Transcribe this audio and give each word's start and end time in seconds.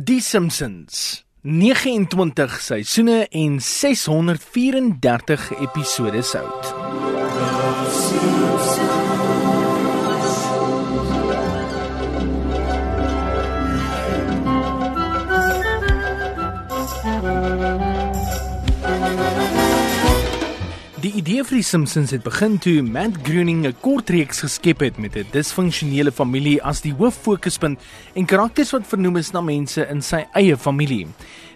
Die 0.00 0.20
Simpsons. 0.20 1.24
29 1.42 2.60
seisoene 2.62 3.26
en 3.34 3.58
634 3.58 5.50
episode 5.58 6.22
oud. 6.38 6.68
Die 20.98 21.12
idee 21.14 21.44
vir 21.46 21.60
die 21.60 21.62
Simpsons 21.62 22.10
het 22.10 22.24
begin 22.24 22.56
toe 22.58 22.80
Matt 22.82 23.20
Groening 23.22 23.60
'n 23.66 23.76
kortreeks 23.80 24.40
geskep 24.42 24.80
het 24.82 24.96
met 24.98 25.14
'n 25.16 25.30
disfunksionele 25.30 26.10
familie 26.10 26.58
as 26.62 26.80
die 26.80 26.92
hooffokuspunt 26.92 27.78
en 28.14 28.26
karakters 28.26 28.72
wat 28.72 28.86
vernoem 28.86 29.16
is 29.16 29.30
na 29.30 29.40
mense 29.40 29.86
in 29.90 30.02
sy 30.02 30.26
eie 30.34 30.56
familie. 30.56 31.06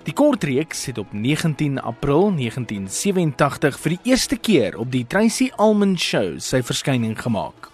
Die 0.05 0.15
kortreeks 0.15 0.87
het 0.87 0.99
op 0.99 1.13
19 1.13 1.81
April 1.81 2.31
1987 2.31 3.81
vir 3.81 3.91
die 3.91 4.11
eerste 4.11 4.37
keer 4.37 4.79
op 4.79 4.93
die 4.93 5.07
Tracy 5.07 5.51
Ullman 5.59 5.99
Show 5.99 6.39
sy 6.39 6.63
verskyning 6.63 7.19
gemaak. 7.19 7.72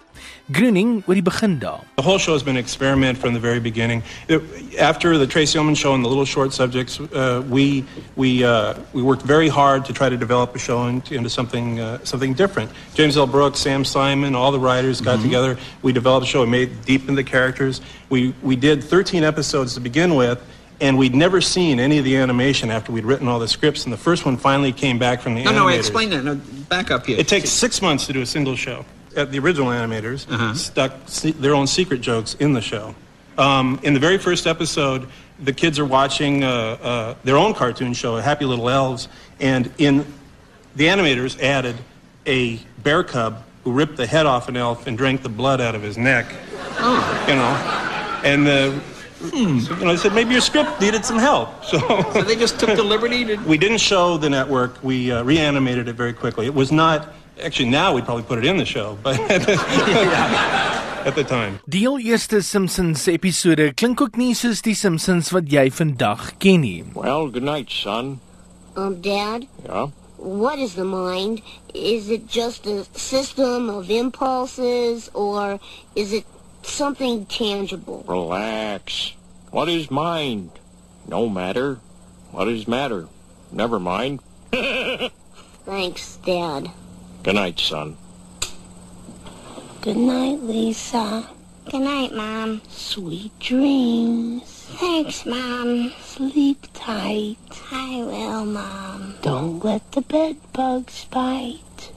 Groening 0.51 1.03
oor 1.05 1.13
die 1.13 1.21
begin 1.21 1.59
daar. 1.59 1.83
The 1.95 2.01
whole 2.01 2.17
show 2.17 2.33
has 2.33 2.41
been 2.41 2.55
an 2.55 2.63
experiment 2.63 3.19
from 3.19 3.33
the 3.33 3.39
very 3.39 3.59
beginning. 3.59 4.01
It, 4.27 4.41
after 4.79 5.15
the 5.17 5.27
Tracey 5.27 5.59
Ullman 5.59 5.75
show 5.75 5.93
and 5.93 6.03
the 6.03 6.07
little 6.07 6.25
short 6.25 6.53
subjects, 6.53 6.99
uh, 6.99 7.43
we 7.47 7.85
we 8.15 8.43
uh, 8.43 8.73
we 8.91 9.03
worked 9.03 9.21
very 9.21 9.47
hard 9.47 9.85
to 9.85 9.93
try 9.93 10.09
to 10.09 10.17
develop 10.17 10.55
a 10.55 10.59
show 10.59 10.87
into, 10.87 11.13
into 11.13 11.29
something 11.29 11.79
uh, 11.79 11.99
something 12.03 12.33
different. 12.33 12.71
James 12.95 13.15
L. 13.15 13.27
Brooks, 13.27 13.59
Sam 13.59 13.85
Simon, 13.85 14.33
all 14.33 14.51
the 14.51 14.59
writers 14.59 15.01
got 15.01 15.19
mm-hmm. 15.19 15.25
together. 15.25 15.57
We 15.83 15.93
developed 15.93 16.25
a 16.25 16.29
show. 16.29 16.41
We 16.41 16.49
made 16.49 16.81
deep 16.83 17.07
in 17.07 17.13
the 17.13 17.23
characters. 17.23 17.81
We 18.09 18.33
we 18.41 18.55
did 18.55 18.83
13 18.83 19.23
episodes 19.23 19.75
to 19.75 19.79
begin 19.79 20.15
with. 20.15 20.41
And 20.81 20.97
we'd 20.97 21.13
never 21.13 21.41
seen 21.41 21.77
any 21.77 21.97
of 21.97 22.05
the 22.05 22.15
animation 22.15 22.71
after 22.71 22.93
we'd 22.93 23.03
written 23.03 23.27
all 23.27 23.37
the 23.37 23.49
scripts, 23.49 23.83
and 23.83 23.91
the 23.91 23.97
first 23.97 24.25
one 24.25 24.37
finally 24.37 24.71
came 24.71 24.97
back 24.97 25.19
from 25.19 25.35
the 25.35 25.43
no, 25.43 25.51
animators. 25.51 25.55
No, 25.55 25.67
no, 25.67 25.67
explain 25.67 26.09
that. 26.11 26.23
No, 26.23 26.35
back 26.69 26.89
up 26.89 27.05
here. 27.05 27.19
It 27.19 27.27
takes 27.27 27.49
six 27.49 27.81
months 27.81 28.07
to 28.07 28.13
do 28.13 28.21
a 28.21 28.25
single 28.25 28.55
show 28.55 28.85
at 29.15 29.31
the 29.31 29.39
original 29.39 29.67
animators 29.67 30.29
uh-huh. 30.31 30.53
stuck 30.53 31.05
their 31.39 31.55
own 31.55 31.67
secret 31.67 32.01
jokes 32.01 32.35
in 32.35 32.53
the 32.53 32.61
show. 32.61 32.95
Um, 33.37 33.79
in 33.83 33.93
the 33.93 33.99
very 33.99 34.17
first 34.17 34.47
episode, 34.47 35.07
the 35.39 35.53
kids 35.53 35.79
are 35.79 35.85
watching 35.85 36.43
uh, 36.43 36.47
uh, 36.47 37.15
their 37.23 37.37
own 37.37 37.53
cartoon 37.53 37.93
show, 37.93 38.17
Happy 38.17 38.45
Little 38.45 38.69
Elves, 38.69 39.07
and 39.39 39.71
in 39.77 40.05
the 40.75 40.85
animators 40.85 41.41
added 41.41 41.77
a 42.25 42.57
bear 42.83 43.03
cub 43.03 43.43
who 43.63 43.71
ripped 43.71 43.97
the 43.97 44.05
head 44.05 44.25
off 44.25 44.49
an 44.49 44.57
elf 44.57 44.87
and 44.87 44.97
drank 44.97 45.21
the 45.23 45.29
blood 45.29 45.61
out 45.61 45.75
of 45.75 45.81
his 45.81 45.97
neck. 45.97 46.33
Oh. 46.79 47.25
You 47.27 47.35
know, 47.35 48.29
and 48.29 48.45
the. 48.45 48.81
Hmm. 49.19 49.59
So, 49.59 49.75
you 49.75 49.83
know, 49.83 49.91
they 49.91 49.97
said 49.97 50.13
maybe 50.13 50.31
your 50.31 50.41
script 50.41 50.79
needed 50.79 51.03
some 51.03 51.17
help. 51.17 51.49
So, 51.69 51.79
so 52.13 52.21
they 52.21 52.37
just 52.37 52.57
took 52.57 52.75
the 52.75 52.83
liberty 52.83 53.25
to. 53.25 53.35
we 53.47 53.57
didn't 53.57 53.79
show 53.79 54.17
the 54.17 54.29
network. 54.29 54.81
We 54.81 55.11
uh, 55.11 55.23
reanimated 55.23 55.87
it 55.89 55.93
very 55.93 56.13
quickly. 56.13 56.45
It 56.45 56.53
was 56.53 56.71
not 56.71 57.13
Actually, 57.41 57.69
now 57.69 57.93
we'd 57.93 58.05
probably 58.05 58.23
put 58.23 58.37
it 58.37 58.45
in 58.45 58.57
the 58.57 58.65
show, 58.65 58.97
but 59.01 59.19
at 59.31 59.45
the, 61.15 61.23
time. 61.23 61.59
Die 61.69 61.79
heel 61.79 61.97
eerste 61.99 62.41
Simpsons 62.41 63.07
episode 63.07 63.73
klink 63.75 64.01
ook 64.01 64.17
nie 64.17 64.33
soos 64.35 64.61
die 64.61 64.75
Simpsons 64.75 65.31
wat 65.31 65.47
jy 65.51 65.69
vandag 65.71 66.33
ken 66.43 66.61
nie. 66.61 66.83
Well, 66.93 67.29
good 67.29 67.43
night, 67.43 67.71
son. 67.71 68.19
Um, 68.75 68.99
Dad? 69.01 69.47
Yeah? 69.63 69.87
What 70.17 70.59
is 70.59 70.75
the 70.75 70.83
mind? 70.83 71.41
Is 71.73 72.09
it 72.09 72.27
just 72.27 72.67
a 72.67 72.83
system 72.93 73.69
of 73.69 73.89
impulses, 73.89 75.09
or 75.13 75.59
is 75.95 76.11
it 76.11 76.25
something 76.63 77.25
tangible? 77.25 78.03
Relax. 78.07 79.13
What 79.51 79.69
is 79.69 79.89
mind? 79.89 80.51
No 81.07 81.29
matter. 81.29 81.79
What 82.31 82.49
is 82.49 82.67
matter? 82.67 83.07
Never 83.51 83.79
mind. 83.79 84.19
Thanks, 85.65 86.17
Dad. 86.25 86.69
Good 87.21 87.35
night, 87.35 87.59
son. 87.59 87.97
Good 89.81 89.97
night, 89.97 90.41
Lisa. 90.41 91.27
Good 91.69 91.81
night, 91.81 92.13
Mom. 92.13 92.61
Sweet 92.69 93.37
dreams. 93.39 94.43
Thanks, 94.79 95.25
Mom. 95.25 95.91
Sleep 96.01 96.65
tight. 96.73 97.37
I 97.71 98.03
will, 98.03 98.45
Mom. 98.45 99.15
Don't 99.21 99.63
let 99.63 99.91
the 99.91 100.01
bed 100.01 100.37
bugs 100.53 101.05
bite. 101.11 101.91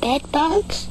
Bed 0.00 0.22
bugs? 0.32 0.88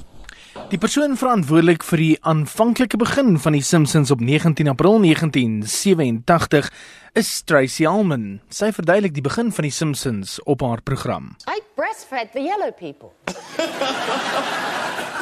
Die 0.67 0.75
persoon 0.75 1.13
verantwoordelik 1.15 1.79
vir 1.87 2.01
die 2.01 2.15
aanvanklike 2.27 2.97
begin 2.99 3.37
van 3.39 3.55
die 3.55 3.61
Simpsons 3.63 4.09
op 4.11 4.19
19 4.19 4.67
April 4.67 4.97
1987 4.99 6.67
is 7.15 7.29
Tracy 7.47 7.85
Ullman. 7.87 8.41
Sy 8.51 8.73
verduidelik 8.75 9.15
die 9.15 9.23
begin 9.23 9.53
van 9.55 9.63
die 9.63 9.71
Simpsons 9.71 10.41
op 10.43 10.65
haar 10.67 10.83
program. 10.83 11.37
I 11.47 11.63
breastfed 11.79 12.35
the 12.35 12.43
yellow 12.43 12.75
people. 12.75 13.15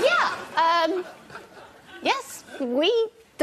yeah, 0.10 0.34
um 0.58 1.06
yes, 2.02 2.42
we 2.58 2.90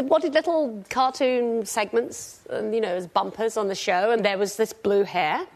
wanted 0.02 0.34
little 0.34 0.82
cartoon 0.90 1.64
segments 1.64 2.40
and 2.50 2.74
you 2.74 2.80
know 2.80 2.96
as 2.96 3.06
bumpers 3.06 3.56
on 3.56 3.69
the 3.69 3.78
show 3.78 4.10
and 4.10 4.24
there 4.24 4.38
was 4.38 4.56
this 4.56 4.72
blue 4.72 5.04
hair 5.04 5.46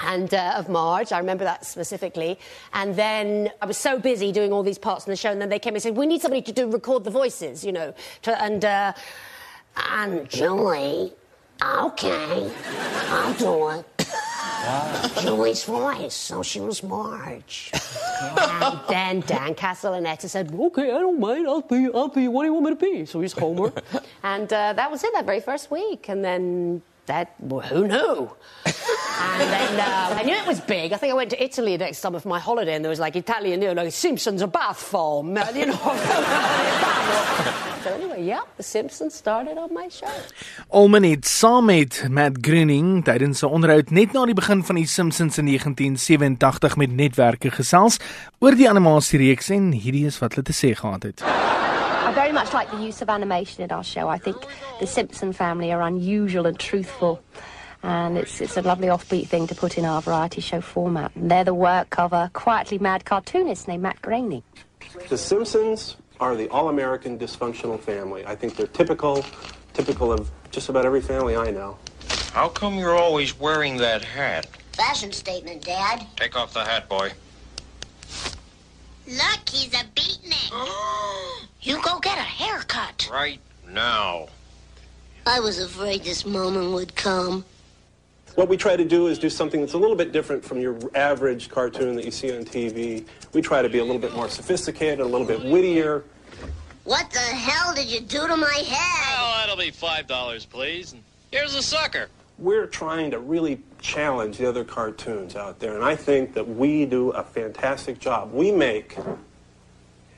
and 0.00 0.32
uh, 0.32 0.54
of 0.56 0.68
Marge. 0.68 1.12
I 1.12 1.18
remember 1.18 1.44
that 1.44 1.64
specifically. 1.64 2.38
And 2.72 2.94
then 2.96 3.50
I 3.62 3.66
was 3.66 3.76
so 3.76 3.98
busy 3.98 4.32
doing 4.32 4.52
all 4.52 4.62
these 4.62 4.78
parts 4.78 5.06
in 5.06 5.10
the 5.10 5.16
show, 5.16 5.30
and 5.30 5.40
then 5.40 5.48
they 5.48 5.58
came 5.58 5.74
and 5.74 5.82
said, 5.82 5.96
"We 5.96 6.06
need 6.06 6.22
somebody 6.22 6.42
to 6.42 6.52
do 6.52 6.70
record 6.70 7.04
the 7.04 7.10
voices," 7.10 7.64
you 7.64 7.72
know. 7.72 7.94
To, 8.22 8.42
and 8.42 8.64
uh, 8.64 8.92
and 9.90 10.28
Julie, 10.28 11.12
okay, 11.62 12.50
I'll 13.08 13.34
do 13.34 13.68
it. 13.70 13.86
Julie's 15.20 15.64
voice, 15.64 16.14
so 16.14 16.42
she 16.42 16.60
was 16.60 16.82
Marge. 16.82 17.70
and 17.72 18.80
then 18.88 19.20
Dan 19.20 19.54
Castle 19.54 19.94
and 19.94 20.06
Castellaneta 20.06 20.28
said, 20.28 20.52
"Okay, 20.52 20.90
I 20.90 20.98
don't 20.98 21.20
mind. 21.20 21.46
I'll 21.46 21.60
be, 21.60 21.88
I'll 21.94 22.08
be. 22.08 22.28
What 22.28 22.42
do 22.42 22.46
you 22.46 22.54
want 22.54 22.64
me 22.64 22.70
to 22.70 22.76
be?" 22.76 23.06
So 23.06 23.20
he's 23.20 23.32
Homer, 23.32 23.72
and 24.22 24.52
uh, 24.52 24.72
that 24.72 24.90
was 24.90 25.04
it. 25.04 25.12
That 25.12 25.24
very 25.24 25.40
first 25.40 25.70
week, 25.70 26.08
and 26.08 26.24
then 26.24 26.82
that 27.06 27.34
well, 27.40 27.60
who 27.60 27.86
knew? 27.86 28.30
and 28.66 29.50
then 29.50 29.80
uh, 29.80 30.18
I 30.20 30.22
knew 30.22 30.34
it 30.34 30.46
was 30.46 30.60
big. 30.60 30.92
I 30.92 30.96
think 30.96 31.12
I 31.12 31.16
went 31.16 31.30
to 31.30 31.42
Italy 31.42 31.76
next 31.76 31.98
summer 31.98 32.20
for 32.20 32.28
my 32.28 32.38
holiday, 32.38 32.74
and 32.74 32.84
there 32.84 32.90
was 32.90 33.00
like 33.00 33.16
Italian, 33.16 33.62
you 33.62 33.68
know, 33.68 33.82
like 33.82 33.92
Simpsons 33.92 34.42
a 34.42 34.46
bath 34.46 34.78
form, 34.78 35.36
you 35.54 35.66
know. 35.66 35.74
so 37.84 37.94
anyway, 37.94 38.24
yeah, 38.24 38.40
The 38.56 38.62
Simpsons 38.62 39.14
started 39.14 39.58
on 39.58 39.72
my 39.72 39.88
show. 39.88 40.06
Alman 40.68 41.02
het 41.02 41.26
saam 41.26 41.64
met 41.64 42.06
Matt 42.10 42.32
Groening 42.40 43.04
tydens 43.04 43.42
'n 43.42 43.46
onderhoud 43.46 43.90
net 43.90 44.12
na 44.12 44.24
die 44.24 44.34
begin 44.34 44.64
van 44.64 44.74
die 44.74 44.86
Simpsons 44.86 45.38
in 45.38 45.46
1987 45.46 46.76
met 46.76 46.92
netwerke 46.92 47.50
gesels 47.50 47.98
oor 48.38 48.54
die 48.54 48.68
animasiereeks 48.68 49.50
en 49.50 49.72
hierdie 49.72 50.06
is 50.06 50.18
wat 50.18 50.34
hulle 50.34 50.44
te 50.44 50.52
sê 50.52 50.74
gehad 50.74 51.02
het. 51.02 51.45
I 52.06 52.12
very 52.12 52.30
much 52.30 52.54
like 52.54 52.70
the 52.70 52.76
use 52.76 53.02
of 53.02 53.10
animation 53.10 53.64
in 53.64 53.72
our 53.72 53.82
show. 53.82 54.06
I 54.06 54.16
think 54.16 54.36
the 54.78 54.86
Simpson 54.86 55.32
family 55.32 55.72
are 55.72 55.82
unusual 55.82 56.46
and 56.46 56.56
truthful. 56.56 57.20
And 57.82 58.16
it's, 58.16 58.40
it's 58.40 58.56
a 58.56 58.62
lovely 58.62 58.86
offbeat 58.86 59.26
thing 59.26 59.48
to 59.48 59.56
put 59.56 59.76
in 59.76 59.84
our 59.84 60.00
variety 60.00 60.40
show 60.40 60.60
format. 60.60 61.10
And 61.16 61.28
they're 61.28 61.42
the 61.42 61.52
work 61.52 61.98
of 61.98 62.12
a 62.12 62.30
quietly 62.32 62.78
mad 62.78 63.04
cartoonist 63.04 63.66
named 63.66 63.82
Matt 63.82 64.00
Groening. 64.02 64.44
The 65.08 65.18
Simpsons 65.18 65.96
are 66.20 66.36
the 66.36 66.48
all-American 66.50 67.18
dysfunctional 67.18 67.80
family. 67.80 68.24
I 68.24 68.36
think 68.36 68.54
they're 68.54 68.68
typical, 68.68 69.24
typical 69.74 70.12
of 70.12 70.30
just 70.52 70.68
about 70.68 70.86
every 70.86 71.00
family 71.00 71.36
I 71.36 71.50
know. 71.50 71.76
How 72.32 72.48
come 72.48 72.78
you're 72.78 72.96
always 72.96 73.36
wearing 73.36 73.78
that 73.78 74.04
hat? 74.04 74.46
Fashion 74.74 75.10
statement, 75.10 75.64
Dad. 75.64 76.06
Take 76.14 76.36
off 76.36 76.54
the 76.54 76.62
hat, 76.62 76.88
boy. 76.88 77.10
Look, 79.08 79.48
he's 79.48 79.72
a 79.72 79.84
beatnik. 79.94 80.50
you 81.62 81.80
go 81.80 82.00
get 82.00 82.18
a 82.18 82.22
haircut. 83.06 83.20
Right 83.20 83.40
now. 83.72 84.28
I 85.26 85.40
was 85.40 85.58
afraid 85.58 86.04
this 86.04 86.24
moment 86.24 86.72
would 86.72 86.94
come. 86.94 87.44
What 88.36 88.48
we 88.48 88.56
try 88.56 88.76
to 88.76 88.84
do 88.84 89.06
is 89.06 89.18
do 89.18 89.30
something 89.30 89.60
that's 89.60 89.72
a 89.72 89.78
little 89.78 89.96
bit 89.96 90.12
different 90.12 90.44
from 90.44 90.60
your 90.60 90.78
average 90.94 91.48
cartoon 91.48 91.96
that 91.96 92.04
you 92.04 92.10
see 92.10 92.36
on 92.36 92.44
TV. 92.44 93.04
We 93.32 93.40
try 93.40 93.62
to 93.62 93.68
be 93.68 93.78
a 93.78 93.84
little 93.84 94.00
bit 94.00 94.14
more 94.14 94.28
sophisticated, 94.28 95.00
a 95.00 95.04
little 95.04 95.26
bit 95.26 95.42
wittier. 95.42 96.04
What 96.84 97.10
the 97.10 97.18
hell 97.18 97.74
did 97.74 97.88
you 97.88 98.00
do 98.00 98.28
to 98.28 98.36
my 98.36 98.52
head? 98.52 99.16
Oh, 99.18 99.34
that'll 99.40 99.56
be 99.56 99.72
$5, 99.72 100.50
please. 100.50 100.92
And 100.92 101.02
here's 101.32 101.54
a 101.54 101.62
sucker. 101.62 102.08
We're 102.38 102.66
trying 102.66 103.10
to 103.12 103.18
really 103.18 103.58
challenge 103.80 104.36
the 104.36 104.46
other 104.46 104.64
cartoons 104.64 105.34
out 105.34 105.58
there, 105.58 105.74
and 105.74 105.82
I 105.82 105.96
think 105.96 106.34
that 106.34 106.46
we 106.46 106.84
do 106.84 107.10
a 107.10 107.22
fantastic 107.22 107.98
job. 107.98 108.32
We 108.32 108.52
make 108.52 108.96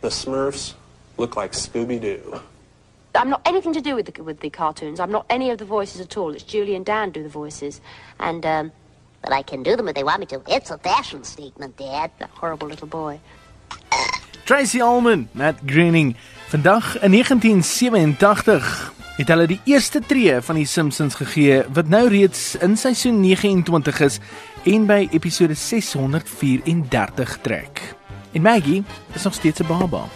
the 0.01 0.09
Smurfs 0.09 0.75
look 1.17 1.37
like 1.37 1.53
Scooby-Doo. 1.53 2.41
I'm 3.19 3.31
not 3.31 3.43
anything 3.45 3.73
to 3.73 3.81
do 3.81 3.97
with 3.97 4.07
the, 4.07 4.23
with 4.23 4.41
the 4.41 4.51
cartoons. 4.51 5.01
I'm 5.01 5.11
not 5.11 5.27
any 5.29 5.51
of 5.51 5.59
the 5.59 5.65
voices 5.65 6.01
at 6.01 6.17
all. 6.17 6.33
It's 6.35 6.45
Julie 6.45 6.77
and 6.77 6.87
Dan 6.87 7.11
do 7.11 7.23
the 7.23 7.29
voices. 7.29 7.81
And, 8.21 8.47
um, 8.47 8.73
but 9.23 9.33
I 9.33 9.43
can 9.43 9.63
do 9.65 9.75
them 9.77 9.89
if 9.89 9.95
they 9.95 10.05
want 10.05 10.21
me 10.21 10.27
to. 10.27 10.41
It's 10.47 10.71
a 10.71 10.79
fashion 10.79 11.25
statement, 11.25 11.77
Dad. 11.77 12.13
That 12.19 12.31
horrible 12.31 12.69
little 12.69 12.87
boy. 12.87 13.19
Tracy 14.45 14.81
Ullman, 14.81 15.29
Matt 15.33 15.57
Groening, 15.67 16.17
vandag 16.49 17.01
in 17.03 17.11
1987 17.11 18.93
het 19.19 19.29
hulle 19.29 19.49
die 19.51 19.61
eerste 19.67 20.01
tree 20.01 20.39
van 20.41 20.55
die 20.61 20.67
Simpsons 20.67 21.19
gegee 21.19 21.65
wat 21.75 21.91
nou 21.91 22.05
reeds 22.09 22.55
in 22.63 22.77
seisoen 22.79 23.19
29 23.21 24.01
is 24.07 24.21
en 24.63 24.87
by 24.87 25.09
episode 25.11 25.59
634 25.59 27.39
trek. 27.43 27.83
En 28.33 28.43
Maggie 28.43 28.85
is 29.15 29.23
nog 29.27 29.35
steeds 29.35 29.61
'n 29.61 29.67
baba. 29.67 30.07